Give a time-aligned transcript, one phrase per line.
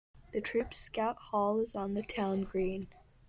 [0.33, 2.87] The Troop's Scout Hall is on the town green.